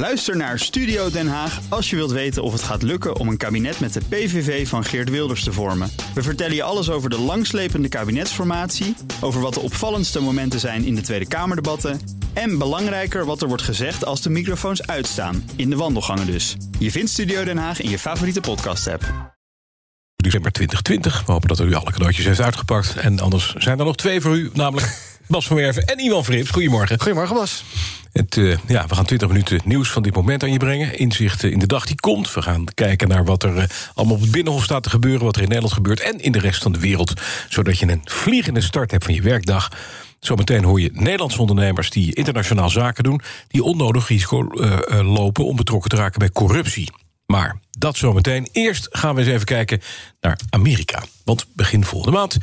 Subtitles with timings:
[0.00, 3.36] Luister naar Studio Den Haag als je wilt weten of het gaat lukken om een
[3.36, 5.90] kabinet met de PVV van Geert Wilders te vormen.
[6.14, 10.94] We vertellen je alles over de langslepende kabinetsformatie, over wat de opvallendste momenten zijn in
[10.94, 12.00] de Tweede Kamerdebatten
[12.32, 16.56] en belangrijker wat er wordt gezegd als de microfoons uitstaan, in de wandelgangen dus.
[16.78, 19.02] Je vindt Studio Den Haag in je favoriete podcast-app.
[20.16, 21.26] December 2020.
[21.26, 22.96] We hopen dat u alle cadeautjes heeft uitgepakt.
[22.96, 24.98] En anders zijn er nog twee voor u, namelijk
[25.30, 26.50] Bas van Werven en Iwan Vrips.
[26.50, 27.00] Goedemorgen.
[27.00, 27.64] Goedemorgen, Bas.
[28.12, 30.98] Het, uh, ja, we gaan 20 minuten nieuws van dit moment aan je brengen.
[30.98, 32.34] Inzichten in de dag die komt.
[32.34, 35.24] We gaan kijken naar wat er uh, allemaal op het Binnenhof staat te gebeuren...
[35.24, 37.12] wat er in Nederland gebeurt en in de rest van de wereld.
[37.48, 39.72] Zodat je een vliegende start hebt van je werkdag.
[40.20, 43.20] Zometeen hoor je Nederlandse ondernemers die internationaal zaken doen...
[43.48, 44.78] die onnodig risico uh,
[45.14, 46.92] lopen om betrokken te raken bij corruptie.
[47.26, 48.48] Maar dat zometeen.
[48.52, 49.80] Eerst gaan we eens even kijken
[50.20, 51.02] naar Amerika.
[51.24, 52.38] Want begin volgende maand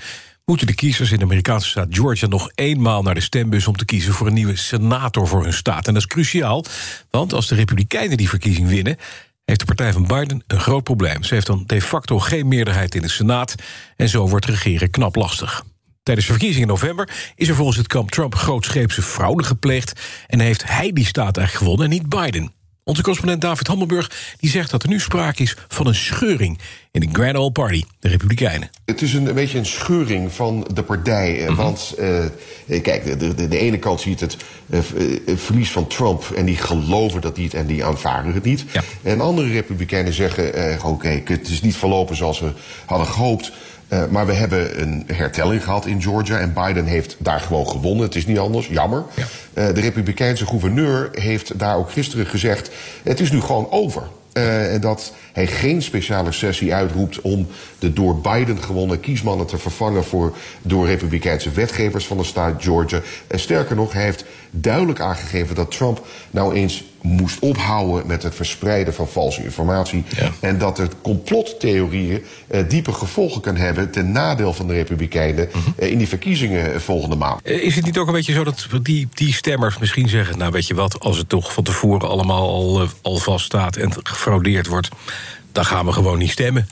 [0.49, 3.85] moeten de kiezers in de Amerikaanse staat Georgia nog eenmaal naar de stembus om te
[3.85, 5.87] kiezen voor een nieuwe senator voor hun staat.
[5.87, 6.65] En dat is cruciaal,
[7.09, 8.97] want als de Republikeinen die verkiezing winnen,
[9.45, 11.23] heeft de partij van Biden een groot probleem.
[11.23, 13.55] Ze heeft dan de facto geen meerderheid in de Senaat
[13.95, 15.63] en zo wordt regeren knap lastig.
[16.03, 20.39] Tijdens de verkiezingen in november is er volgens het kamp Trump grootscheepse fraude gepleegd en
[20.39, 22.56] heeft hij die staat eigenlijk gewonnen en niet Biden.
[22.87, 26.59] Onze correspondent David Hammelburg die zegt dat er nu sprake is van een scheuring
[26.91, 28.69] in de Grand Old Party, de Republikeinen.
[28.85, 31.39] Het is een, een beetje een scheuring van de partij.
[31.39, 31.55] Mm -hmm.
[31.55, 32.25] Want uh,
[32.81, 34.37] kijk, de, de, de, ene kant ziet het
[34.69, 34.79] uh,
[35.35, 38.65] verlies van Trump en die geloven dat niet en die aanvaarden het niet.
[38.71, 38.83] Ja.
[39.03, 42.51] En andere Republikeinen zeggen: oké, okay, het is niet verlopen zoals we
[42.85, 43.51] hadden gehoopt.
[43.89, 48.05] Uh, maar we hebben een hertelling gehad in Georgia en Biden heeft daar gewoon gewonnen.
[48.05, 49.03] Het is niet anders, jammer.
[49.15, 49.23] Ja.
[49.23, 52.69] Uh, de Republikeinse gouverneur heeft daar ook gisteren gezegd:
[53.03, 54.03] het is nu gewoon over.
[54.33, 57.47] Uh, en dat hij geen speciale sessie uitroept om
[57.79, 63.01] de door Biden gewonnen kiesmannen te vervangen voor door Republikeinse wetgevers van de staat Georgia.
[63.27, 68.35] En sterker nog, hij heeft duidelijk aangegeven dat Trump nou eens moest ophouden met het
[68.35, 70.03] verspreiden van valse informatie.
[70.15, 70.31] Ja.
[70.39, 75.61] En dat er complottheorieën uh, diepe gevolgen kan hebben ten nadeel van de Republikeinen uh,
[75.79, 77.47] uh, in die verkiezingen volgende maand.
[77.47, 80.67] Is het niet ook een beetje zo dat die, die stemmers misschien zeggen: Nou, weet
[80.67, 84.89] je wat, als het toch van tevoren allemaal al, al vaststaat en gefraudeerd wordt,
[85.51, 86.67] dan gaan we gewoon niet stemmen?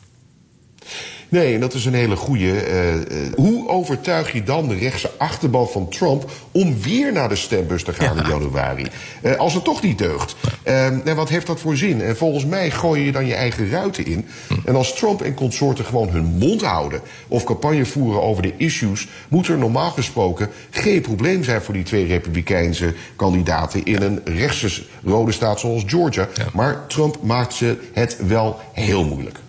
[1.29, 2.69] Nee, en dat is een hele goede.
[2.69, 3.01] Uh, uh,
[3.35, 7.93] hoe overtuig je dan de rechtse achterban van Trump om weer naar de stembus te
[7.93, 8.23] gaan ja.
[8.23, 8.87] in januari?
[9.23, 10.35] Uh, als het toch niet deugt.
[10.63, 12.01] en wat heeft dat voor zin?
[12.01, 14.25] En volgens mij gooi je dan je eigen ruiten in.
[14.65, 19.07] En als Trump en consorten gewoon hun mond houden of campagne voeren over de issues,
[19.29, 24.83] moet er normaal gesproken geen probleem zijn voor die twee Republikeinse kandidaten in een rechtse
[25.03, 26.27] rode staat zoals Georgia.
[26.33, 26.45] Ja.
[26.53, 29.44] Maar Trump maakt ze het wel heel moeilijk.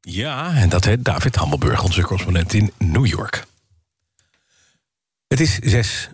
[0.00, 0.54] Ja.
[0.54, 3.44] en dat heet David Hammelburg, onze correspondent in New York.
[5.26, 6.08] Het is 6,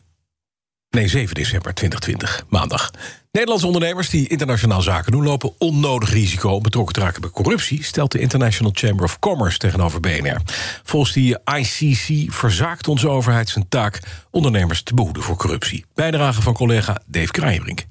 [0.90, 2.90] nee 7 december 2020, maandag.
[3.32, 5.24] Nederlandse ondernemers die internationaal zaken doen...
[5.24, 7.84] lopen onnodig risico om betrokken te raken bij corruptie...
[7.84, 10.40] stelt de International Chamber of Commerce tegenover BNR.
[10.82, 14.00] Volgens die ICC verzaakt onze overheid zijn taak...
[14.30, 15.84] ondernemers te behoeden voor corruptie.
[15.94, 17.86] Bijdrage van collega Dave Kraaienbrink.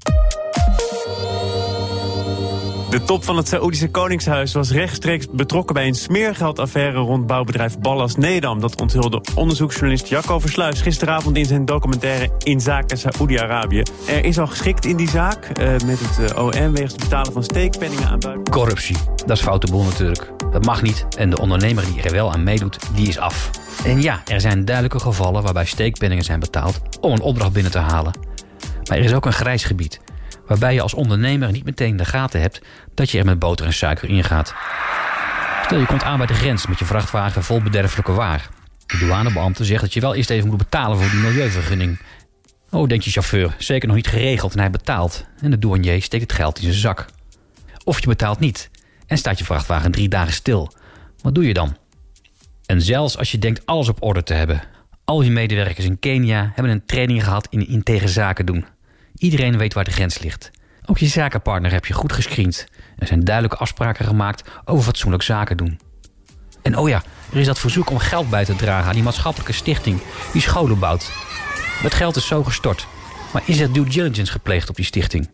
[2.89, 8.15] De top van het Saoedische Koningshuis was rechtstreeks betrokken bij een smeergeldaffaire rond bouwbedrijf Ballas
[8.15, 8.59] Nedam.
[8.59, 13.83] Dat onthulde onderzoeksjournalist Jacco Versluis gisteravond in zijn documentaire In Zaken Saoedi-Arabië.
[14.07, 17.33] Er is al geschikt in die zaak uh, met het uh, OM wegens het betalen
[17.33, 18.53] van steekpenningen aan buiten.
[18.53, 20.31] Corruptie, dat is foute boel natuurlijk.
[20.51, 23.49] Dat mag niet en de ondernemer die er wel aan meedoet, die is af.
[23.85, 27.79] En ja, er zijn duidelijke gevallen waarbij steekpenningen zijn betaald om een opdracht binnen te
[27.79, 28.13] halen.
[28.89, 29.99] Maar er is ook een grijs gebied
[30.49, 32.61] waarbij je als ondernemer niet meteen de gaten hebt
[32.93, 34.53] dat je er met boter en suiker ingaat.
[35.63, 38.49] Stel je komt aan bij de grens met je vrachtwagen vol bederfelijke waar.
[38.85, 41.99] De douanebeambte zegt dat je wel eerst even moet betalen voor die milieuvergunning.
[42.69, 45.25] Oh, denkt je chauffeur, zeker nog niet geregeld en hij betaalt.
[45.41, 47.05] En de douanier steekt het geld in zijn zak.
[47.83, 48.69] Of je betaalt niet
[49.07, 50.73] en staat je vrachtwagen drie dagen stil.
[51.21, 51.77] Wat doe je dan?
[52.65, 54.61] En zelfs als je denkt alles op orde te hebben.
[55.05, 58.65] Al je medewerkers in Kenia hebben een training gehad in integer zaken doen.
[59.19, 60.51] Iedereen weet waar de grens ligt.
[60.85, 62.67] Ook je zakenpartner heb je goed gescreend.
[62.97, 65.79] Er zijn duidelijke afspraken gemaakt over fatsoenlijk zaken doen.
[66.61, 69.53] En oh ja, er is dat verzoek om geld bij te dragen aan die maatschappelijke
[69.53, 70.01] stichting
[70.31, 71.11] die scholen bouwt.
[71.81, 72.87] Het geld is zo gestort.
[73.33, 75.29] Maar is er due diligence gepleegd op die stichting?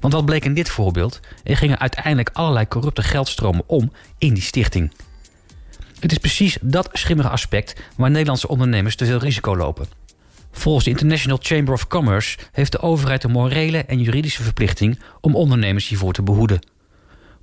[0.00, 1.20] Want wat bleek in dit voorbeeld?
[1.44, 4.92] Er gingen uiteindelijk allerlei corrupte geldstromen om in die stichting.
[6.00, 9.99] Het is precies dat schimmige aspect waar Nederlandse ondernemers te veel risico lopen.
[10.50, 15.34] Volgens de International Chamber of Commerce heeft de overheid een morele en juridische verplichting om
[15.34, 16.66] ondernemers hiervoor te behoeden.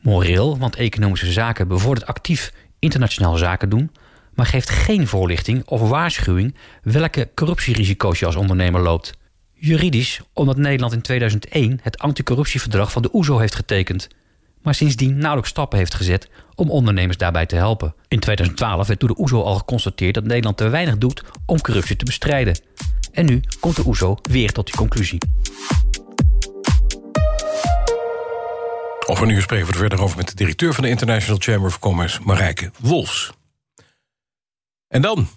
[0.01, 3.91] Moreel, want economische zaken bevordert actief internationaal zaken doen,
[4.33, 9.17] maar geeft geen voorlichting of waarschuwing welke corruptierisico's je als ondernemer loopt.
[9.53, 14.07] Juridisch omdat Nederland in 2001 het anticorruptieverdrag van de OESO heeft getekend.
[14.61, 17.95] Maar sindsdien nauwelijks stappen heeft gezet om ondernemers daarbij te helpen.
[18.07, 21.95] In 2012 werd door de OESO al geconstateerd dat Nederland te weinig doet om corruptie
[21.95, 22.59] te bestrijden.
[23.11, 25.19] En nu komt de OESO weer tot die conclusie.
[29.05, 31.67] Over een uur spreken we er verder over met de directeur van de International Chamber
[31.67, 33.31] of Commerce, Marijke Wolfs.
[34.87, 35.27] En dan?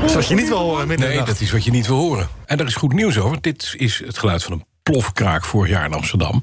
[0.00, 1.96] Dat is wat je niet wil horen midden Nee, dat is wat je niet wil
[1.96, 2.28] horen.
[2.46, 3.40] En daar is goed nieuws over.
[3.40, 6.42] Dit is het geluid van een plofkraak vorig jaar in Amsterdam.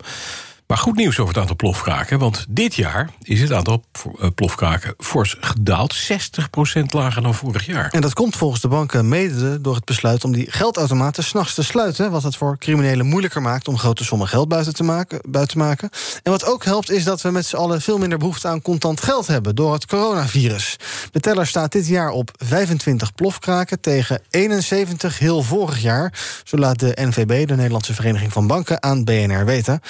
[0.68, 2.19] Maar goed nieuws over het aantal plofkraken.
[2.19, 3.84] Want dit jaar is het aantal
[4.19, 5.96] eh, plofkraken fors gedaald.
[5.96, 7.90] 60% lager dan vorig jaar.
[7.92, 11.64] En dat komt volgens de banken mede door het besluit om die geldautomaten s'nachts te
[11.64, 12.12] sluiten.
[12.12, 15.64] Wat het voor criminelen moeilijker maakt om grote sommen geld buiten te, maken, buiten te
[15.64, 15.90] maken.
[16.24, 19.02] En wat ook helpt is dat we met z'n allen veel minder behoefte aan contant
[19.02, 20.75] geld hebben door het coronavirus.
[21.12, 26.14] De teller staat dit jaar op 25 plofkraken tegen 71 heel vorig jaar.
[26.44, 29.81] Zo laat de NVB, de Nederlandse Vereniging van Banken, aan BNR weten.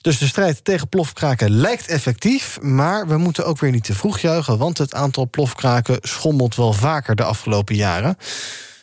[0.00, 4.18] Dus de strijd tegen plofkraken lijkt effectief, maar we moeten ook weer niet te vroeg
[4.18, 8.16] juichen, want het aantal plofkraken schommelt wel vaker de afgelopen jaren.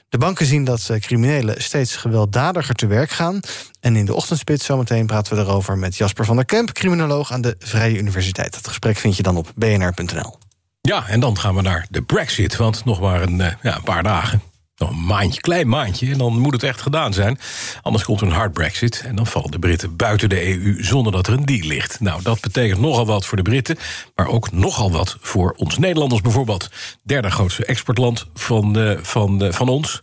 [0.09, 3.39] De banken zien dat criminelen steeds gewelddadiger te werk gaan.
[3.79, 7.41] En in de ochtendspits zometeen praten we erover met Jasper van der Kemp, criminoloog aan
[7.41, 8.53] de Vrije Universiteit.
[8.53, 10.37] Dat gesprek vind je dan op bnr.nl.
[10.81, 14.03] Ja, en dan gaan we naar de Brexit, want nog maar eh, ja, een paar
[14.03, 14.41] dagen.
[14.77, 17.39] Nog een maandje, klein maandje, en dan moet het echt gedaan zijn.
[17.81, 20.83] Anders komt er een hard brexit en dan vallen de Britten buiten de EU...
[20.83, 21.99] zonder dat er een deal ligt.
[21.99, 23.77] Nou, dat betekent nogal wat voor de Britten...
[24.15, 26.69] maar ook nogal wat voor ons Nederlanders bijvoorbeeld.
[27.03, 30.01] Derde grootste exportland van, uh, van, uh, van ons...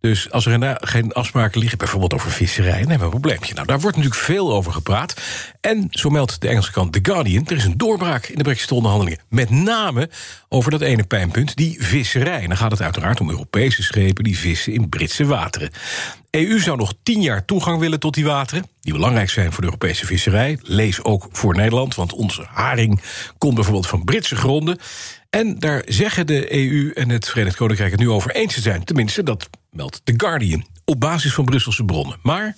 [0.00, 3.54] Dus als er geen afspraken liggen, bijvoorbeeld over visserij, dan hebben we een probleempje.
[3.54, 5.20] Nou, daar wordt natuurlijk veel over gepraat.
[5.60, 9.20] En zo meldt de Engelse kant The Guardian, er is een doorbraak in de Brexit-onderhandelingen.
[9.28, 10.10] Met name
[10.48, 12.40] over dat ene pijnpunt, die visserij.
[12.40, 15.70] En dan gaat het uiteraard om Europese schepen die vissen in Britse wateren.
[16.30, 19.66] EU zou nog tien jaar toegang willen tot die wateren, die belangrijk zijn voor de
[19.66, 20.58] Europese visserij.
[20.62, 23.00] Lees ook voor Nederland, want onze haring
[23.38, 24.78] komt bijvoorbeeld van Britse gronden.
[25.30, 28.84] En daar zeggen de EU en het Verenigd Koninkrijk het nu over eens te zijn.
[28.84, 32.18] Tenminste, dat meldt The Guardian op basis van Brusselse bronnen.
[32.22, 32.56] Maar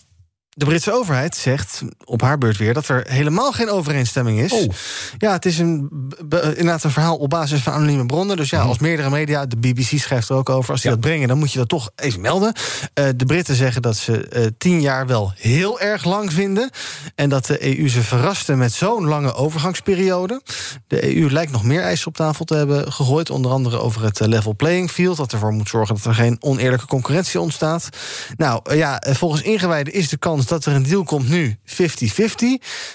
[0.54, 4.52] de Britse overheid zegt op haar beurt weer dat er helemaal geen overeenstemming is.
[4.52, 4.72] Oh.
[5.18, 5.90] Ja, het is een,
[6.30, 8.36] inderdaad een verhaal op basis van anonieme bronnen.
[8.36, 8.68] Dus ja, mhm.
[8.68, 11.52] als meerdere media, de BBC schrijft er ook over, als die dat brengen, dan moet
[11.52, 12.54] je dat toch even melden.
[12.94, 16.70] Uh, de Britten zeggen dat ze uh, tien jaar wel heel erg lang vinden.
[17.14, 20.42] En dat de EU ze verraste met zo'n lange overgangsperiode.
[20.86, 23.30] De EU lijkt nog meer eisen op tafel te hebben gegooid.
[23.30, 25.16] Onder andere over het level playing field.
[25.16, 27.88] Dat ervoor moet zorgen dat er geen oneerlijke concurrentie ontstaat.
[28.36, 31.74] Nou ja, volgens ingewijden is de kans dat er een deal komt nu 50-50.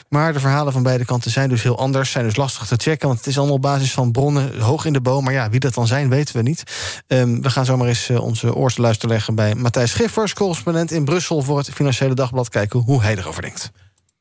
[0.09, 2.11] Maar de verhalen van beide kanten zijn dus heel anders.
[2.11, 4.93] Zijn dus lastig te checken, want het is allemaal op basis van bronnen hoog in
[4.93, 5.23] de boom.
[5.23, 6.63] Maar ja, wie dat dan zijn, weten we niet.
[7.07, 11.41] Um, we gaan zomaar eens uh, onze oorste leggen bij Matthijs Schiffers, correspondent in Brussel
[11.41, 12.49] voor het Financiële Dagblad.
[12.49, 13.71] Kijken hoe hij erover denkt.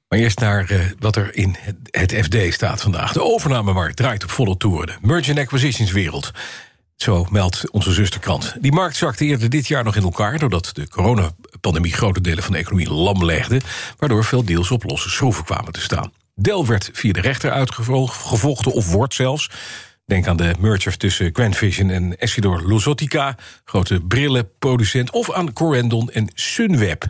[0.09, 1.57] Maar eerst naar uh, wat er in
[1.91, 3.13] het, FD staat vandaag.
[3.13, 4.87] De overnamemarkt draait op volle toeren.
[5.01, 6.31] De merchant acquisitions wereld.
[6.97, 8.57] Zo meldt onze zusterkrant.
[8.61, 10.39] Die markt zakte eerder dit jaar nog in elkaar...
[10.39, 13.61] doordat de coronapandemie grote delen van de economie lam legde...
[13.99, 16.13] waardoor veel deals op losse schroeven kwamen te staan.
[16.35, 19.51] Dell werd via de rechter uitgevochten, of wordt zelfs.
[20.05, 23.37] Denk aan de merger tussen Grand Vision en Essilor Luxottica...
[23.65, 27.05] grote brillenproducent, of aan Corendon en Sunweb...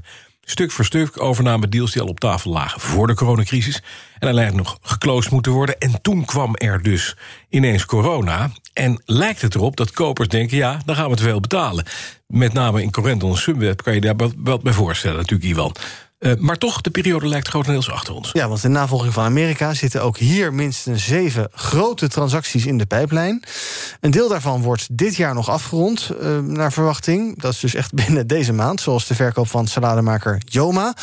[0.49, 3.83] Stuk voor stuk overname deals die al op tafel lagen voor de coronacrisis.
[4.19, 5.79] En alleen nog geclosed moeten worden.
[5.79, 7.17] En toen kwam er dus
[7.49, 8.51] ineens corona.
[8.73, 11.85] En lijkt het erop dat kopers denken, ja, dan gaan we te veel betalen.
[12.27, 15.75] Met name in Corendon en Sunweb kan je daar wat bij voorstellen, natuurlijk, Iwan.
[16.19, 18.31] Uh, maar toch, de periode lijkt grotendeels achter ons.
[18.33, 22.87] Ja, want in navolging van Amerika zitten ook hier minstens zeven grote transacties in de
[22.87, 23.43] pijplijn.
[24.01, 27.41] Een deel daarvan wordt dit jaar nog afgerond, uh, naar verwachting.
[27.41, 30.95] Dat is dus echt binnen deze maand, zoals de verkoop van salademaker Joma.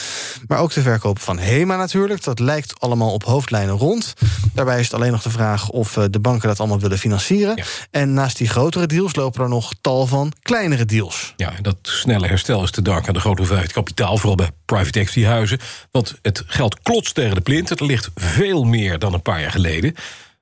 [0.47, 2.23] Maar ook de verkoop van Hema natuurlijk.
[2.23, 4.13] Dat lijkt allemaal op hoofdlijnen rond.
[4.53, 7.55] Daarbij is het alleen nog de vraag of uh, de banken dat allemaal willen financieren.
[7.55, 7.63] Ja.
[7.91, 11.33] En naast die grotere deals lopen er nog tal van kleinere deals.
[11.37, 14.49] Ja, en dat snelle herstel is te danken aan de grote hoeveelheid kapitaal, vooral bij
[14.65, 15.59] private huizen.
[15.91, 17.69] Want het geld klotst tegen de plint.
[17.69, 19.95] Het ligt veel meer dan een paar jaar geleden.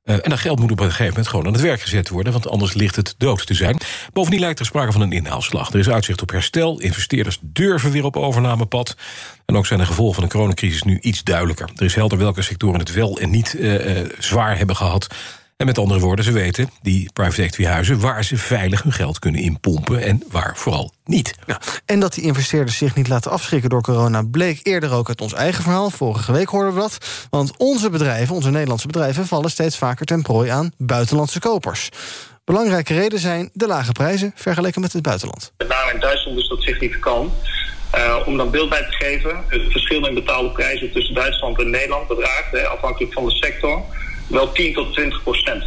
[0.06, 2.34] Uh, en dat geld moet op een gegeven moment gewoon aan het werk gezet worden...
[2.34, 3.78] want anders ligt het dood te zijn.
[4.14, 5.74] Bovendien lijkt er sprake van een inhaalslag.
[5.74, 8.96] Er is uitzicht op herstel, investeerders durven weer op overnamepad...
[9.46, 11.70] en ook zijn de gevolgen van de coronacrisis nu iets duidelijker.
[11.76, 15.08] Er is helder welke sectoren het wel en niet uh, uh, zwaar hebben gehad...
[15.62, 18.00] En met andere woorden, ze weten, die private equity huizen...
[18.00, 21.36] waar ze veilig hun geld kunnen inpompen en waar vooral niet.
[21.48, 24.24] Ja, en dat die investeerders zich niet laten afschrikken door corona...
[24.32, 25.90] bleek eerder ook uit ons eigen verhaal.
[25.90, 26.98] Vorige week hoorden we dat.
[27.30, 29.28] Want onze bedrijven, onze Nederlandse bedrijven...
[29.28, 31.90] vallen steeds vaker ten prooi aan buitenlandse kopers.
[32.44, 35.54] Belangrijke reden zijn de lage prijzen vergeleken met het buitenland.
[35.58, 37.32] Met name in Duitsland is dat significant.
[37.96, 41.70] Uh, om dan beeld bij te geven, het verschil in betaalde prijzen tussen Duitsland en
[41.70, 43.84] Nederland bedraagt, afhankelijk van de sector,
[44.32, 45.64] wel 10 tot 20 procent.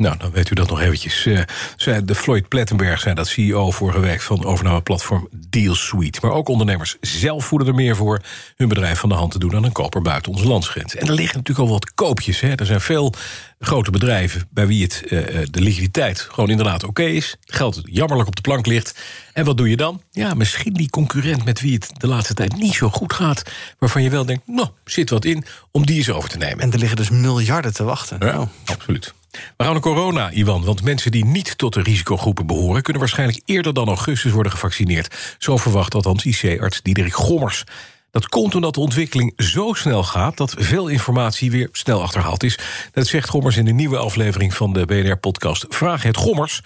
[0.00, 1.26] Nou, dan weet u dat nog eventjes.
[1.26, 1.40] Uh,
[1.76, 4.20] zei de Floyd Plettenberg, zei dat CEO vorige week...
[4.20, 6.18] van overnameplatform DealSuite.
[6.22, 8.20] Maar ook ondernemers zelf voeden er meer voor...
[8.56, 10.94] hun bedrijf van de hand te doen dan een koper buiten onze landsgrens.
[10.94, 12.40] En er liggen natuurlijk al wat koopjes.
[12.40, 12.54] Hè.
[12.54, 13.14] Er zijn veel
[13.58, 15.10] grote bedrijven bij wie het, uh,
[15.50, 16.20] de liquiditeit...
[16.20, 17.36] gewoon inderdaad oké okay is.
[17.44, 19.00] Geld jammerlijk op de plank ligt.
[19.32, 20.02] En wat doe je dan?
[20.10, 23.42] Ja, misschien die concurrent met wie het de laatste tijd niet zo goed gaat...
[23.78, 26.60] waarvan je wel denkt, nou, zit wat in om die eens over te nemen.
[26.60, 28.16] En er liggen dus miljarden te wachten.
[28.20, 28.46] Ja, oh.
[28.64, 29.14] absoluut.
[29.30, 30.64] We gaan naar corona, Iwan.
[30.64, 32.82] Want mensen die niet tot de risicogroepen behoren...
[32.82, 35.36] kunnen waarschijnlijk eerder dan augustus worden gevaccineerd.
[35.38, 37.64] Zo verwacht althans IC-arts Diederik Gommers.
[38.10, 40.36] Dat komt omdat de ontwikkeling zo snel gaat...
[40.36, 42.58] dat veel informatie weer snel achterhaald is.
[42.92, 45.66] Dat zegt Gommers in de nieuwe aflevering van de BNR-podcast...
[45.68, 46.60] Vraag het Gommers.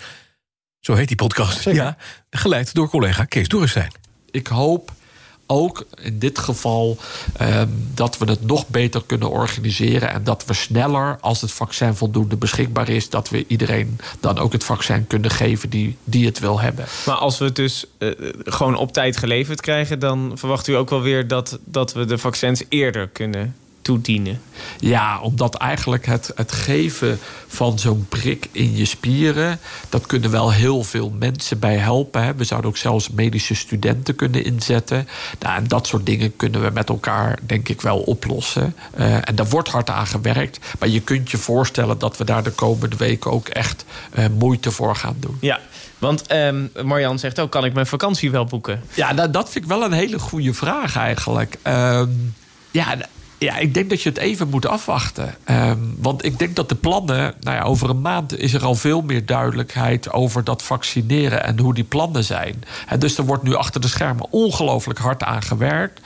[0.80, 1.64] Zo heet die podcast.
[1.64, 1.96] Ja,
[2.30, 3.92] geleid door collega Kees Dorrestein.
[4.30, 4.92] Ik hoop
[5.54, 6.96] ook in dit geval
[7.40, 7.62] uh,
[7.94, 10.10] dat we het nog beter kunnen organiseren.
[10.10, 14.52] En dat we sneller, als het vaccin voldoende beschikbaar is, dat we iedereen dan ook
[14.52, 16.84] het vaccin kunnen geven die, die het wil hebben.
[17.06, 18.10] Maar als we het dus uh,
[18.44, 22.18] gewoon op tijd geleverd krijgen, dan verwacht u ook wel weer dat, dat we de
[22.18, 24.40] vaccins eerder kunnen toedienen?
[24.78, 29.58] Ja, omdat eigenlijk het, het geven van zo'n prik in je spieren...
[29.88, 32.22] dat kunnen wel heel veel mensen bij helpen.
[32.24, 32.34] Hè.
[32.34, 35.08] We zouden ook zelfs medische studenten kunnen inzetten.
[35.40, 38.74] Nou, en dat soort dingen kunnen we met elkaar, denk ik, wel oplossen.
[38.98, 40.58] Uh, en daar wordt hard aan gewerkt.
[40.78, 43.30] Maar je kunt je voorstellen dat we daar de komende weken...
[43.30, 43.84] ook echt
[44.18, 45.36] uh, moeite voor gaan doen.
[45.40, 45.60] Ja,
[45.98, 48.82] want um, Marjan zegt ook, kan ik mijn vakantie wel boeken?
[48.94, 51.56] Ja, nou, dat vind ik wel een hele goede vraag eigenlijk.
[51.66, 52.02] Uh,
[52.70, 52.96] ja,
[53.44, 55.34] ja, ik denk dat je het even moet afwachten.
[55.50, 57.34] Um, want ik denk dat de plannen...
[57.40, 60.12] Nou ja, over een maand is er al veel meer duidelijkheid...
[60.12, 62.64] over dat vaccineren en hoe die plannen zijn.
[62.86, 66.00] En dus er wordt nu achter de schermen ongelooflijk hard aan gewerkt.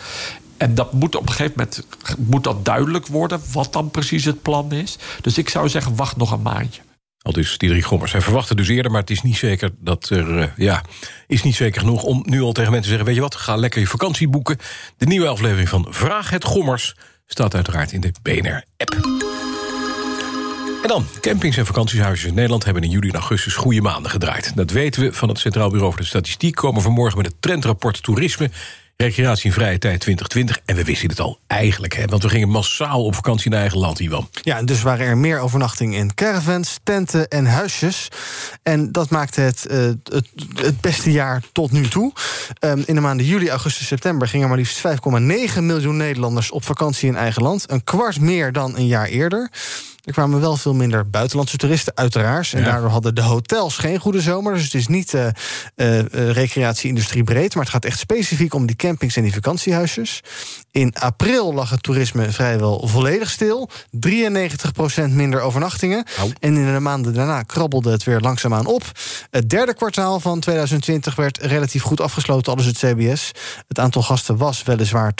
[0.57, 1.87] En dat moet op een gegeven moment
[2.19, 3.41] moet dat duidelijk worden...
[3.53, 4.99] wat dan precies het plan is.
[5.21, 6.81] Dus ik zou zeggen, wacht nog een maandje.
[7.19, 8.13] Al dus Diederik Gommers.
[8.13, 10.39] Hij verwachtte dus eerder, maar het is niet zeker dat er.
[10.39, 10.83] Uh, ja,
[11.27, 13.57] is niet zeker genoeg om nu al tegen mensen te zeggen: Weet je wat, ga
[13.57, 14.59] lekker je vakantie boeken.
[14.97, 16.95] De nieuwe aflevering van Vraag het Gommers
[17.31, 18.93] staat uiteraard in de BNR-app.
[20.83, 22.65] En dan, campings en vakantiehuizen in Nederland...
[22.65, 24.57] hebben in juli en augustus goede maanden gedraaid.
[24.57, 26.55] Dat weten we van het Centraal Bureau voor de Statistiek...
[26.55, 28.51] komen vanmorgen met het trendrapport toerisme...
[29.03, 30.59] Recreatie in vrije tijd 2020.
[30.65, 33.79] En we wisten het al eigenlijk, hè, want we gingen massaal op vakantie in eigen
[33.79, 34.29] land, Iwan.
[34.43, 38.09] Ja, dus waren er meer overnachtingen in caravans, tenten en huisjes.
[38.63, 39.91] En dat maakte het, uh,
[40.55, 42.13] het, beste jaar tot nu toe.
[42.61, 47.09] Um, in de maanden juli, augustus, september gingen maar liefst 5,9 miljoen Nederlanders op vakantie
[47.09, 47.71] in eigen land.
[47.71, 49.51] Een kwart meer dan een jaar eerder.
[50.09, 52.53] Er kwamen wel veel minder buitenlandse toeristen, uiteraard.
[52.53, 54.55] En daardoor hadden de hotels geen goede zomer.
[54.55, 55.27] Dus het is niet uh,
[55.77, 56.01] uh,
[56.31, 57.55] recreatie-industrie breed.
[57.55, 60.21] Maar het gaat echt specifiek om die campings en die vakantiehuisjes.
[60.71, 63.71] In april lag het toerisme vrijwel volledig stil.
[63.91, 63.99] 93%
[65.11, 66.05] minder overnachtingen.
[66.19, 66.25] Oh.
[66.41, 68.83] En in de maanden daarna krabbelde het weer langzaamaan op.
[69.31, 73.33] Het derde kwartaal van 2020 werd relatief goed afgesloten, alles het CBS.
[73.67, 75.13] Het aantal gasten was weliswaar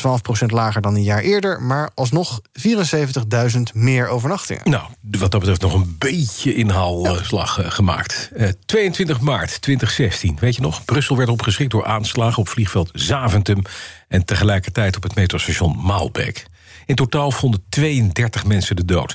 [0.43, 1.63] 12% lager dan een jaar eerder.
[1.63, 4.71] Maar alsnog 74.000 meer overnachtingen.
[4.71, 7.71] Nou, wat dat betreft nog een beetje inhaalslag ja.
[7.71, 8.31] gemaakt.
[8.37, 10.85] Uh, 22 maart 2016, weet je nog?
[10.85, 13.63] Brussel werd opgeschrikt door aanslagen op vliegveld Zaventem...
[14.09, 16.47] en tegelijkertijd op het metrostation Maalbeek.
[16.87, 19.15] In totaal vonden 32 mensen de dood.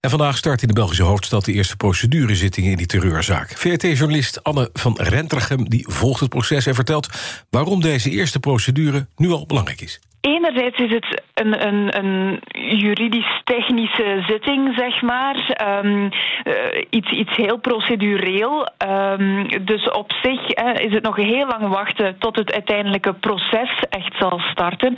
[0.00, 3.52] En vandaag start in de Belgische hoofdstad de eerste procedurezittingen in die terreurzaak.
[3.56, 7.08] VRT-journalist Anne van Rentergem die volgt het proces en vertelt
[7.50, 10.00] waarom deze eerste procedure nu al belangrijk is.
[10.26, 15.36] Enerzijds is het een, een, een juridisch-technische zitting, zeg maar.
[15.84, 16.02] Um,
[16.44, 16.52] uh,
[16.90, 18.68] iets, iets heel procedureel.
[18.88, 20.40] Um, dus op zich
[20.80, 24.94] is het nog heel lang wachten tot het uiteindelijke proces echt zal starten.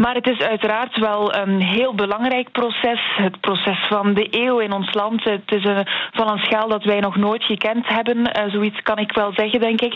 [0.00, 3.00] Maar het is uiteraard wel een heel belangrijk proces.
[3.16, 5.24] Het proces van de eeuw in ons land.
[5.24, 8.18] Het is een, van een schaal dat wij nog nooit gekend hebben.
[8.18, 9.92] Uh, zoiets kan ik wel zeggen, denk ik.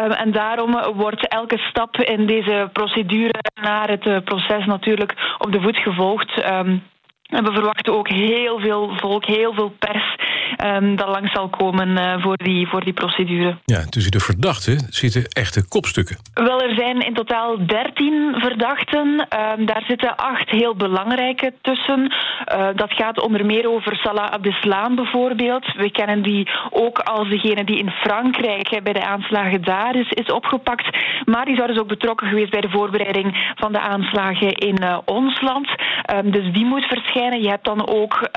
[0.00, 5.60] Um, en daarom wordt elke stap in deze procedure naar het proces natuurlijk op de
[5.60, 6.50] voet gevolgd.
[6.50, 6.82] Um,
[7.28, 10.16] en we verwachten ook heel veel volk, heel veel pers
[10.64, 13.56] um, dat lang zal komen uh, voor, die, voor die procedure.
[13.64, 16.16] Ja, tussen de verdachten zitten echte kopstukken.
[16.34, 19.08] Wel, er zijn in totaal dertien verdachten.
[19.08, 22.00] Um, daar zitten acht heel belangrijke tussen.
[22.02, 25.72] Uh, dat gaat onder meer over Salah Abdeslam bijvoorbeeld.
[25.76, 30.32] We kennen die ook als degene die in Frankrijk bij de aanslagen daar is, is
[30.32, 30.98] opgepakt.
[31.24, 34.98] Maar die zou dus ook betrokken geweest bij de voorbereiding van de aanslagen in uh,
[35.04, 35.68] ons land.
[36.14, 37.13] Um, dus die moet verschijnen.
[37.14, 38.28] Je hebt dan ook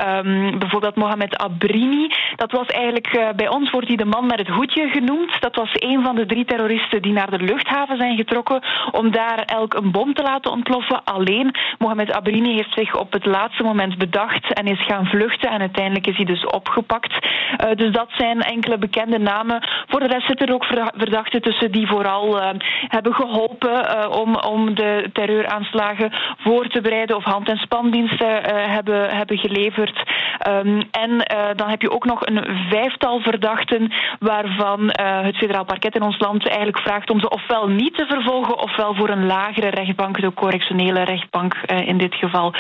[0.60, 2.12] bijvoorbeeld Mohamed Abrini.
[2.36, 5.42] Dat was eigenlijk, uh, bij ons wordt hij de man met het hoedje genoemd.
[5.42, 9.40] Dat was een van de drie terroristen die naar de luchthaven zijn getrokken om daar
[9.46, 11.04] elk een bom te laten ontploffen.
[11.04, 15.50] Alleen, Mohamed Abrini heeft zich op het laatste moment bedacht en is gaan vluchten.
[15.50, 17.14] En uiteindelijk is hij dus opgepakt.
[17.14, 19.68] Uh, dus dat zijn enkele bekende namen.
[19.88, 20.66] Voor de rest zitten er ook
[20.96, 22.50] verdachten tussen die vooral uh,
[22.88, 29.38] hebben geholpen om, om de terreuraanslagen voor te bereiden of hand- en spandiensten hebben, hebben
[29.38, 30.10] geleverd.
[30.48, 31.12] Um, en
[31.56, 36.48] dan heb je ook nog een vijftal verdachten waarvan het federaal parket in ons land
[36.48, 41.04] eigenlijk vraagt om ze ofwel niet te vervolgen ofwel voor een lagere rechtbank, de correctionele
[41.04, 41.56] rechtbank
[41.86, 42.52] in dit geval,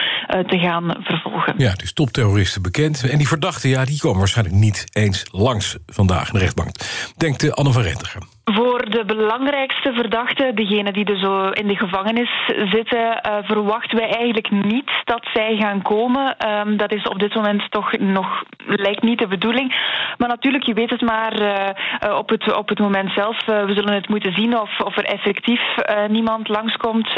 [0.47, 1.53] te gaan vervolgen.
[1.57, 3.09] Ja, dus topterroristen bekend.
[3.09, 6.69] En die verdachten, ja, die komen waarschijnlijk niet eens langs vandaag in de rechtbank.
[7.17, 8.21] Denkt Anne van Rentiger.
[8.53, 11.21] Voor de belangrijkste verdachten, degenen die dus
[11.53, 12.29] in de gevangenis
[12.71, 16.35] zitten, uh, verwachten wij eigenlijk niet dat zij gaan komen.
[16.47, 19.75] Um, dat is op dit moment toch nog lijkt niet de bedoeling.
[20.17, 23.45] Maar natuurlijk, je weet het maar uh, op, het, op het moment zelf.
[23.45, 25.61] We zullen het moeten zien of, of er effectief
[26.07, 27.09] niemand langskomt.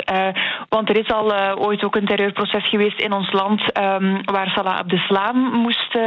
[0.70, 4.78] want er is al ooit ook een terreurproces geweest in ons land um, waar Salah
[4.78, 5.98] Abdeslam moest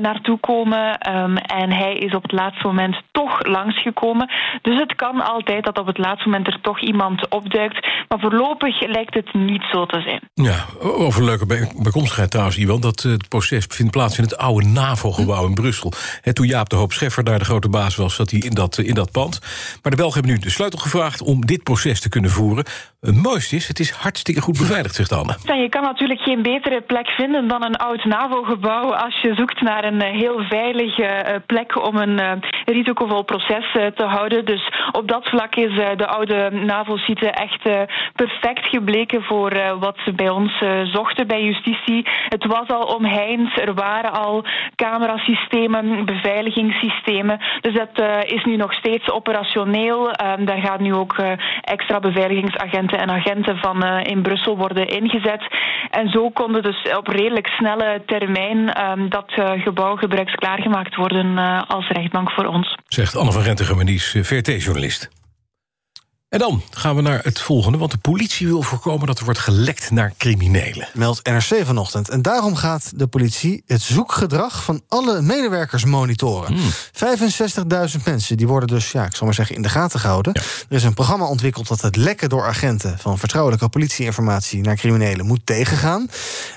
[0.00, 1.14] naartoe komen.
[1.16, 4.30] Um, en hij is op het laatste moment toch langsgekomen.
[4.62, 7.88] Dus het kan altijd dat op het laatste moment er toch iemand opduikt.
[8.08, 10.20] Maar voorlopig lijkt het niet zo te zijn.
[10.34, 11.46] Ja, over leuke
[11.82, 12.80] bijkomstigheid trouwens, Iwan.
[12.80, 15.92] Dat het proces vindt plaats in het oude NAVO-gebouw in Brussel.
[16.20, 18.78] He, toen Jaap de Hoop Scheffer daar de grote baas was, zat hij in dat,
[18.78, 19.40] in dat pand.
[19.82, 22.64] Maar de Belgen hebben nu de sleutel gevraagd om dit proces te kunnen voeren.
[23.00, 25.36] Het mooiste is, het is hartstikke goed beveiligd, zegt Anne.
[25.42, 28.94] je kan natuurlijk geen betere plek vinden dan een oud NAVO-gebouw...
[28.94, 34.39] als je zoekt naar een heel veilige plek om een risicovol proces te houden.
[34.44, 37.62] Dus op dat vlak is de oude NAVO-site echt
[38.14, 39.22] perfect gebleken...
[39.22, 42.06] voor wat ze bij ons zochten bij justitie.
[42.28, 44.44] Het was al omheind, er waren al
[44.76, 47.40] camerasystemen, beveiligingssystemen.
[47.60, 50.12] Dus dat is nu nog steeds operationeel.
[50.38, 51.16] daar gaan nu ook
[51.60, 55.42] extra beveiligingsagenten en agenten van in Brussel worden ingezet.
[55.90, 59.32] En zo konden dus op redelijk snelle termijn um, dat
[59.64, 62.69] gebouw gebruiksklaargemaakt worden als rechtbank voor ons.
[62.90, 65.08] Zegt Anne van Rentegem-Manies, VRT-journalist.
[66.30, 69.40] En dan gaan we naar het volgende, want de politie wil voorkomen dat er wordt
[69.40, 70.88] gelekt naar criminelen.
[70.94, 72.08] Meldt NRC vanochtend.
[72.08, 76.52] En daarom gaat de politie het zoekgedrag van alle medewerkers monitoren.
[76.52, 76.70] Hmm.
[77.96, 80.32] 65.000 mensen, die worden dus, ja, ik zal maar zeggen, in de gaten gehouden.
[80.34, 80.40] Ja.
[80.68, 85.26] Er is een programma ontwikkeld dat het lekken door agenten van vertrouwelijke politieinformatie naar criminelen
[85.26, 86.08] moet tegengaan.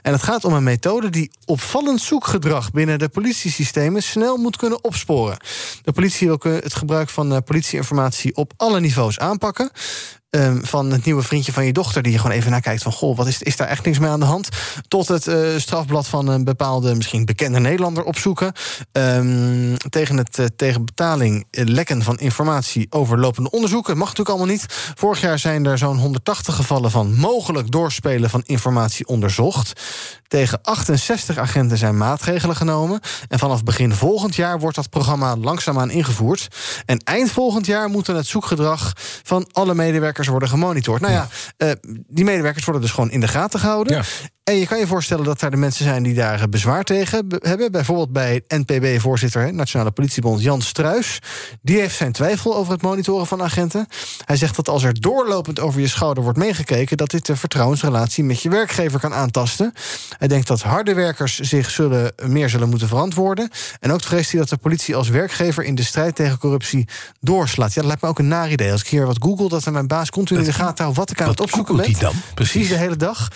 [0.02, 4.84] En het gaat om een methode die opvallend zoekgedrag binnen de politiesystemen snel moet kunnen
[4.84, 5.38] opsporen.
[5.84, 9.63] De politie wil het gebruik van uh, politieinformatie op alle niveaus aanpakken.
[9.64, 10.23] maken.
[10.36, 12.92] Um, van het nieuwe vriendje van je dochter, die je gewoon even naar kijkt van
[12.92, 14.50] goh, wat is, is daar echt niks mee aan de hand?
[14.88, 18.54] Tot het uh, strafblad van een bepaalde, misschien bekende Nederlander opzoeken.
[18.92, 23.98] Um, tegen het uh, tegen betaling uh, lekken van informatie over lopende onderzoeken.
[23.98, 24.66] Mag natuurlijk allemaal niet.
[24.96, 29.82] Vorig jaar zijn er zo'n 180 gevallen van mogelijk doorspelen van informatie onderzocht.
[30.28, 33.00] Tegen 68 agenten zijn maatregelen genomen.
[33.28, 36.48] En vanaf begin volgend jaar wordt dat programma langzaamaan ingevoerd.
[36.86, 38.94] En eind volgend jaar moeten het zoekgedrag
[39.24, 41.02] van alle medewerkers worden gemonitord.
[41.02, 41.72] Nou ja, uh,
[42.08, 43.96] die medewerkers worden dus gewoon in de gaten gehouden.
[43.96, 44.04] Ja.
[44.44, 47.72] En je kan je voorstellen dat er de mensen zijn die daar bezwaar tegen hebben.
[47.72, 51.20] Bijvoorbeeld bij NPB-voorzitter, Nationale Politiebond Jan Struis.
[51.62, 53.88] Die heeft zijn twijfel over het monitoren van agenten.
[54.26, 58.24] Hij zegt dat als er doorlopend over je schouder wordt meegekeken, dat dit de vertrouwensrelatie
[58.24, 59.74] met je werkgever kan aantasten.
[60.18, 63.50] Hij denkt dat harde werkers zich zullen, meer zullen moeten verantwoorden.
[63.80, 66.88] En ook vreest hij dat de politie als werkgever in de strijd tegen corruptie
[67.20, 67.74] doorslaat.
[67.74, 68.72] Ja, dat lijkt me ook een naar idee.
[68.72, 71.12] Als ik hier wat google, dat er mijn baas continu in de gaten houdt wat
[71.12, 71.86] ik aan het opzoeken ben.
[71.86, 72.14] die dan?
[72.34, 73.28] Precies de hele dag.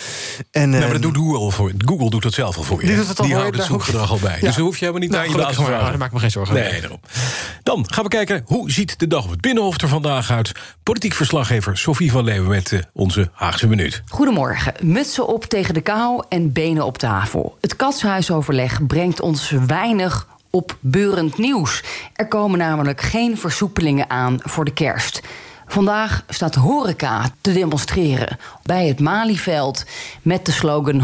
[0.51, 2.87] En, nou, maar dat doet Google voor Google doet dat zelf al voor je.
[2.87, 4.35] Die, doet het al die voor houdt je, het zoekgedrag al bij.
[4.35, 4.39] Ja.
[4.39, 5.85] Dus daar hoef je helemaal niet Nou, naar je baas te vragen.
[5.85, 6.99] Daar maak ik me geen zorgen Nee, daarom.
[7.63, 10.51] Dan gaan we kijken, hoe ziet de dag op het Binnenhof er vandaag uit?
[10.83, 14.01] Politiek verslaggever Sophie van Leeuwen met uh, onze Haagse Minuut.
[14.07, 14.73] Goedemorgen.
[14.81, 17.57] Mutsen op tegen de kou en benen op tafel.
[17.61, 21.83] Het katshuisoverleg brengt ons weinig opbeurend nieuws.
[22.13, 25.21] Er komen namelijk geen versoepelingen aan voor de kerst.
[25.67, 29.85] Vandaag staat horeca te demonstreren bij het Malieveld
[30.21, 31.01] met de slogan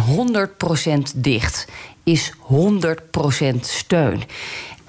[1.15, 1.67] 100% dicht
[2.03, 4.23] is 100% steun.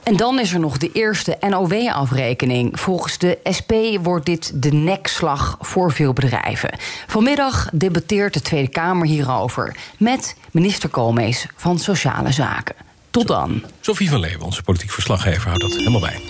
[0.03, 2.81] En dan is er nog de eerste NOW-afrekening.
[2.81, 6.79] Volgens de SP wordt dit de nekslag voor veel bedrijven.
[7.07, 12.75] Vanmiddag debatteert de Tweede Kamer hierover met minister Koolmees van Sociale Zaken.
[13.11, 13.63] Tot dan.
[13.81, 16.21] Sophie van Leeuwen, onze politiek verslaggever, houdt dat helemaal bij.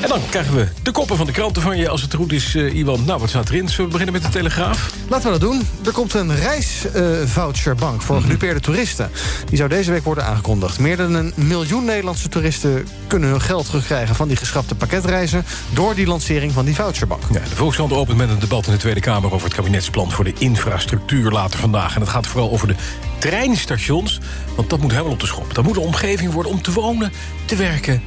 [0.00, 2.54] En dan krijgen we de koppen van de kranten van je als het goed is,
[2.54, 3.04] uh, Iwan.
[3.04, 3.68] Nou, wat staat erin?
[3.68, 4.92] Zullen we beginnen met de Telegraaf?
[5.08, 5.62] Laten we dat doen.
[5.84, 9.10] Er komt een reisvoucherbank voor gedupeerde toeristen.
[9.48, 10.78] Die zou deze week worden aangekondigd.
[10.78, 14.14] Meer dan een miljoen Nederlandse toeristen kunnen hun geld terugkrijgen...
[14.14, 17.22] van die geschrapte pakketreizen door die lancering van die voucherbank.
[17.32, 19.32] Ja, de Volkskrant opent met een debat in de Tweede Kamer...
[19.32, 21.94] over het kabinetsplan voor de infrastructuur later vandaag.
[21.94, 22.74] En het gaat vooral over de
[23.18, 24.20] treinstations,
[24.56, 25.54] want dat moet helemaal op de schop.
[25.54, 27.12] Dat moet een omgeving worden om te wonen,
[27.44, 28.02] te werken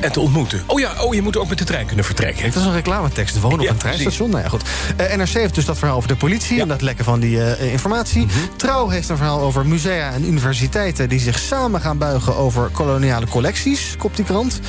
[0.00, 0.62] en te ontmoeten.
[0.66, 2.44] Oh ja, oh, je moet ook met de trein kunnen vertrekken.
[2.44, 3.40] Dat is een reclametekst.
[3.40, 4.30] Wonen op een treinstation.
[4.30, 4.62] Nou ja, goed.
[5.00, 6.60] Uh, NRC heeft dus dat verhaal over de politie...
[6.60, 8.22] en dat lekken van die uh, informatie.
[8.22, 8.56] Mm -hmm.
[8.56, 11.08] Trouw heeft een verhaal over musea en universiteiten...
[11.08, 14.60] die zich samen gaan buigen over koloniale collecties, kopt die krant.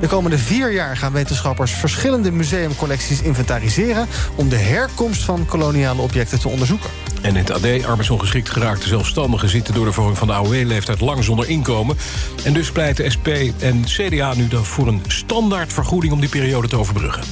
[0.00, 4.06] De komende vier jaar gaan wetenschappers verschillende museumcollecties inventariseren...
[4.34, 6.90] om de herkomst van koloniale objecten te onderzoeken.
[7.20, 9.48] En het AD, arbeidsongeschikt geraakte zelfstandigen...
[9.48, 11.96] zitten door de verhoging van de AOW-leeftijd lang zonder inkomen.
[12.44, 13.28] En dus pleiten SP
[13.58, 16.12] en CDA nu dan voor een standaardvergoeding...
[16.12, 17.22] om die periode te overbruggen.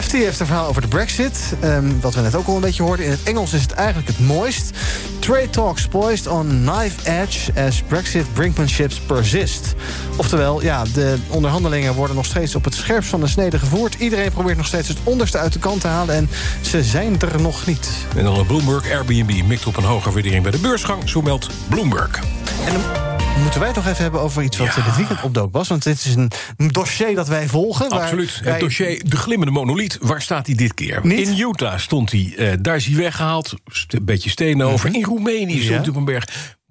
[0.00, 1.54] FT heeft een verhaal over de brexit.
[1.64, 3.04] Um, wat we net ook al een beetje hoorden.
[3.04, 4.70] In het Engels is het eigenlijk het mooist.
[5.18, 9.74] Trade talks poised on knife edge as Brexit brinkmanships persist.
[10.16, 13.94] Oftewel, ja, de onderhandelingen worden nog steeds op het scherpst van de snede gevoerd.
[13.94, 16.14] Iedereen probeert nog steeds het onderste uit de kant te halen.
[16.14, 17.88] En ze zijn er nog niet.
[18.16, 21.08] En dan Bloomberg Airbnb mikt op een hogere waardering bij de beursgang.
[21.08, 22.20] Zo meldt Bloomberg.
[22.64, 23.01] En
[23.40, 24.84] moeten wij nog even hebben over iets wat ja.
[24.84, 25.68] dit weekend opdook was.
[25.68, 27.88] Want dit is een dossier dat wij volgen.
[27.88, 28.40] Absoluut.
[28.42, 28.52] Wij...
[28.52, 29.98] Het dossier De Glimmende Monoliet.
[30.00, 31.00] Waar staat hij dit keer?
[31.02, 31.28] Niet?
[31.28, 32.34] In Utah stond hij.
[32.36, 33.54] Uh, daar is hij weggehaald.
[33.88, 34.88] Een beetje stenen over.
[34.88, 35.02] Mm -hmm.
[35.02, 36.24] In Roemenië stond hij op een berg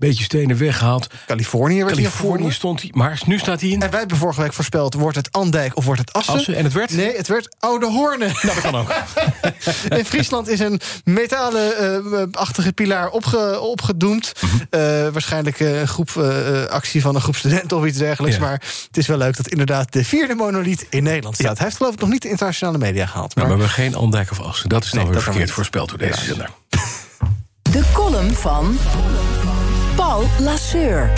[0.08, 1.08] beetje stenen weggehaald.
[1.28, 3.82] Californië werd Californië stond hij, maar nu staat hij in.
[3.82, 6.34] En wij hebben vorige week voorspeld, wordt het Andijk of wordt het Assen?
[6.34, 6.92] Assen en het werd?
[6.92, 8.30] Nee, het werd Oude Hoornen.
[8.42, 8.94] Nou, dat kan ook.
[10.00, 14.34] in Friesland is een metalen-achtige uh, pilaar opge, opgedoemd.
[14.40, 14.60] Mm -hmm.
[14.60, 18.38] uh, waarschijnlijk een groep uh, actie van een groep studenten of iets dergelijks.
[18.38, 18.42] Ja.
[18.42, 21.48] Maar het is wel leuk dat inderdaad de vierde monoliet in Nederland staat.
[21.48, 21.54] Ja.
[21.54, 23.36] Hij heeft geloof ik nog niet de internationale media gehaald.
[23.36, 24.70] Maar, nou, maar we hebben geen Andijk of Assen.
[24.70, 26.50] Dat is dan nee, weer verkeerd voorspeld door deze zender.
[27.62, 28.78] De column van...
[29.96, 31.12] Paul Lasseur.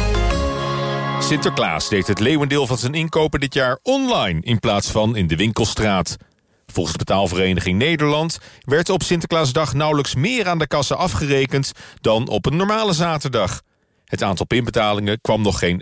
[1.19, 5.35] Sinterklaas deed het leeuwendeel van zijn inkopen dit jaar online in plaats van in de
[5.35, 6.17] winkelstraat.
[6.65, 12.45] Volgens de betaalvereniging Nederland werd op Sinterklaasdag nauwelijks meer aan de kassen afgerekend dan op
[12.45, 13.61] een normale zaterdag.
[14.05, 15.81] Het aantal pinbetalingen kwam nog geen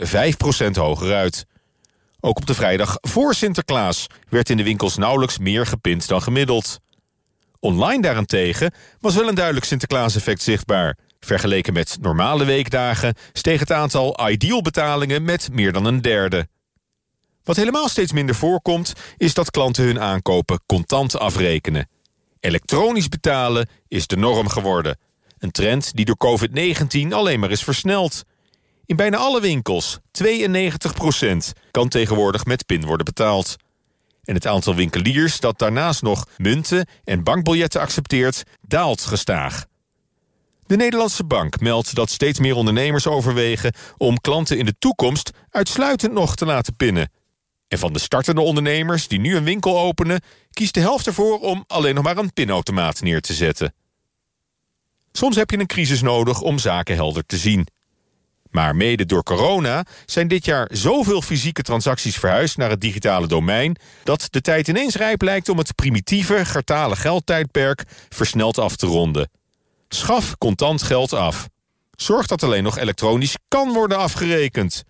[0.67, 1.45] 5% hoger uit.
[2.19, 6.79] Ook op de vrijdag voor Sinterklaas werd in de winkels nauwelijks meer gepind dan gemiddeld.
[7.59, 10.97] Online daarentegen was wel een duidelijk Sinterklaas-effect zichtbaar.
[11.25, 16.47] Vergeleken met normale weekdagen steeg het aantal ideal-betalingen met meer dan een derde.
[17.43, 21.89] Wat helemaal steeds minder voorkomt, is dat klanten hun aankopen contant afrekenen.
[22.39, 24.97] Elektronisch betalen is de norm geworden.
[25.37, 28.23] Een trend die door COVID-19 alleen maar is versneld.
[28.85, 33.55] In bijna alle winkels, 92% kan tegenwoordig met PIN worden betaald.
[34.23, 39.65] En het aantal winkeliers dat daarnaast nog munten en bankbiljetten accepteert, daalt gestaag.
[40.71, 43.73] De Nederlandse Bank meldt dat steeds meer ondernemers overwegen...
[43.97, 47.11] om klanten in de toekomst uitsluitend nog te laten pinnen.
[47.67, 50.21] En van de startende ondernemers die nu een winkel openen...
[50.51, 53.73] kiest de helft ervoor om alleen nog maar een pinautomaat neer te zetten.
[55.11, 57.67] Soms heb je een crisis nodig om zaken helder te zien.
[58.49, 63.75] Maar mede door corona zijn dit jaar zoveel fysieke transacties verhuisd naar het digitale domein...
[64.03, 69.40] dat de tijd ineens rijp lijkt om het primitieve, gartale geldtijdperk versneld af te ronden.
[69.93, 71.47] Schaf contant geld af.
[71.95, 74.83] Zorg dat alleen nog elektronisch kan worden afgerekend.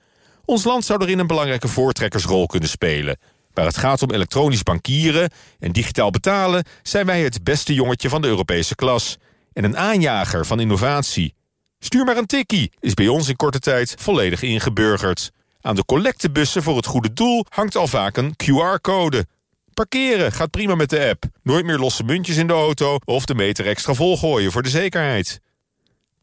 [0.45, 3.19] Ons land zou erin een belangrijke voortrekkersrol kunnen spelen.
[3.53, 6.63] Waar het gaat om elektronisch bankieren en digitaal betalen...
[6.81, 9.17] zijn wij het beste jongetje van de Europese klas.
[9.53, 11.33] En een aanjager van innovatie.
[11.79, 15.31] Stuur maar een tikkie is bij ons in korte tijd volledig ingeburgerd.
[15.61, 19.25] Aan de collectebussen voor het goede doel hangt al vaak een QR-code.
[19.73, 21.23] Parkeren gaat prima met de app.
[21.43, 25.39] Nooit meer losse muntjes in de auto of de meter extra volgooien voor de zekerheid.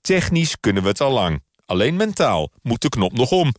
[0.01, 1.43] Technisch kunnen we het al lang.
[1.67, 3.55] Alleen mentaal moet de knop nog om.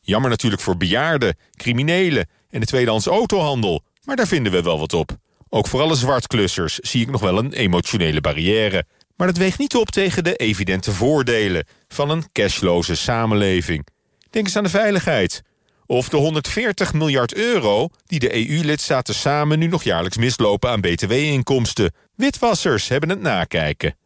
[0.00, 3.82] Jammer natuurlijk voor bejaarden, criminelen en de tweedehands autohandel.
[4.04, 5.16] Maar daar vinden we wel wat op.
[5.48, 8.84] Ook voor alle zwartklussers zie ik nog wel een emotionele barrière.
[9.16, 13.86] Maar dat weegt niet op tegen de evidente voordelen van een cashloze samenleving.
[14.30, 15.42] Denk eens aan de veiligheid.
[15.86, 21.92] Of de 140 miljard euro die de EU-lidstaten samen nu nog jaarlijks mislopen aan btw-inkomsten.
[22.14, 23.96] Witwassers hebben het nakijken.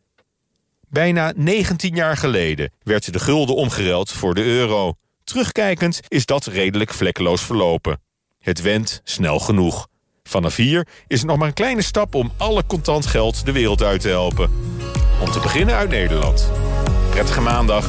[0.89, 4.95] Bijna 19 jaar geleden werd de gulden omgeruild voor de euro.
[5.25, 8.01] Terugkijkend is dat redelijk vlekkeloos verlopen.
[8.39, 9.89] Het went snel genoeg.
[10.23, 13.83] Vanaf hier is het nog maar een kleine stap om alle contant geld de wereld
[13.83, 14.51] uit te helpen.
[15.21, 16.51] Om te beginnen uit Nederland.
[17.11, 17.89] Prettige maandag.